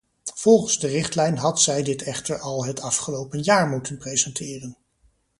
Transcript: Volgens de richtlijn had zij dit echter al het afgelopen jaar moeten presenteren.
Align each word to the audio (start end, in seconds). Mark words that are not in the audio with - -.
Volgens 0.35 0.79
de 0.79 0.87
richtlijn 0.87 1.37
had 1.37 1.61
zij 1.61 1.83
dit 1.83 2.01
echter 2.01 2.39
al 2.39 2.65
het 2.65 2.79
afgelopen 2.81 3.41
jaar 3.41 3.67
moeten 3.67 3.97
presenteren. 3.97 4.77